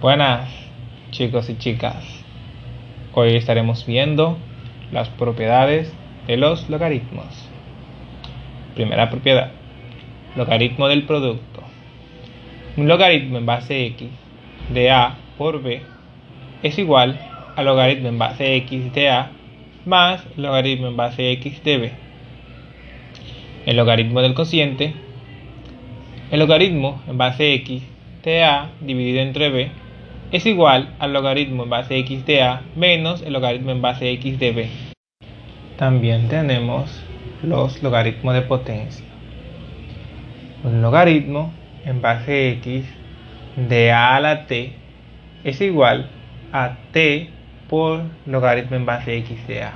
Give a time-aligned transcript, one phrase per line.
[0.00, 0.48] Buenas
[1.10, 2.04] chicos y chicas.
[3.14, 4.38] Hoy estaremos viendo
[4.92, 5.92] las propiedades
[6.28, 7.26] de los logaritmos.
[8.76, 9.50] Primera propiedad.
[10.36, 11.64] Logaritmo del producto.
[12.76, 14.08] Un logaritmo en base x
[14.72, 15.82] de a por b
[16.62, 17.18] es igual
[17.56, 19.32] al logaritmo en base x de a
[19.84, 21.92] más logaritmo en base x de b.
[23.66, 24.94] El logaritmo del cociente.
[26.30, 27.82] El logaritmo en base x
[28.22, 29.87] de a dividido entre b
[30.30, 34.38] es igual al logaritmo en base x de a menos el logaritmo en base x
[34.38, 34.68] de b.
[35.78, 37.02] También tenemos
[37.42, 39.06] los logaritmos de potencia.
[40.64, 41.52] Un logaritmo
[41.86, 42.84] en base x
[43.56, 44.74] de a a la t
[45.44, 46.10] es igual
[46.52, 47.30] a t
[47.68, 49.72] por logaritmo en base x de a.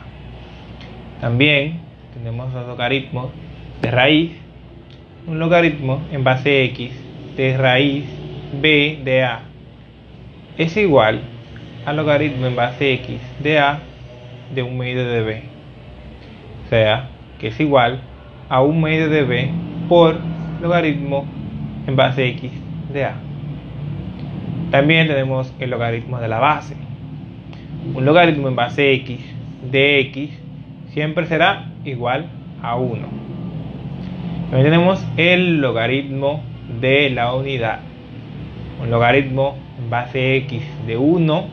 [1.20, 1.80] También
[2.12, 3.30] tenemos los logaritmos
[3.80, 4.32] de raíz.
[5.26, 6.92] Un logaritmo en base x
[7.36, 8.04] de raíz
[8.60, 9.51] b de a
[10.58, 11.20] es igual
[11.86, 13.80] al logaritmo en base x de a
[14.54, 15.42] de un medio de b.
[16.66, 18.00] O sea, que es igual
[18.48, 19.50] a un medio de b
[19.88, 20.16] por
[20.60, 21.26] logaritmo
[21.86, 22.50] en base x
[22.92, 23.14] de a.
[24.70, 26.76] También tenemos el logaritmo de la base.
[27.94, 29.20] Un logaritmo en base x
[29.70, 30.30] de x
[30.92, 32.26] siempre será igual
[32.62, 33.06] a 1.
[34.50, 36.42] También tenemos el logaritmo
[36.80, 37.80] de la unidad.
[38.82, 41.48] Un logaritmo en base x de 1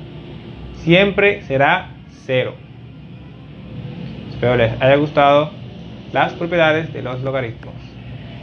[0.77, 1.91] siempre será
[2.25, 2.55] 0.
[4.31, 5.51] Espero les haya gustado
[6.11, 7.88] las propiedades de los logaritmos.